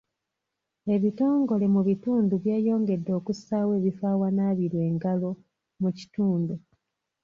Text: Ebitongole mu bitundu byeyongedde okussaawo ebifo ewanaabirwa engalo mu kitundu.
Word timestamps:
Ebitongole 0.95 1.65
mu 1.75 1.81
bitundu 1.89 2.33
byeyongedde 2.43 3.11
okussaawo 3.19 3.71
ebifo 3.79 4.05
ewanaabirwa 4.13 4.81
engalo 4.89 5.31
mu 5.81 5.89
kitundu. 5.97 6.53